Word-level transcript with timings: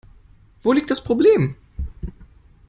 Wo 0.63 0.73
liegt 0.73 0.89
das 0.89 1.03
Problem? 1.03 1.55